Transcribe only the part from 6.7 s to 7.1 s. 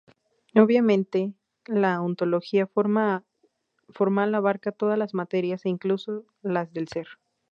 del ser.